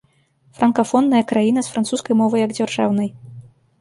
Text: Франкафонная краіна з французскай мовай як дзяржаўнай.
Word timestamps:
Франкафонная 0.59 1.21
краіна 1.31 1.59
з 1.67 1.73
французскай 1.75 2.19
мовай 2.23 2.41
як 2.47 2.51
дзяржаўнай. 2.59 3.09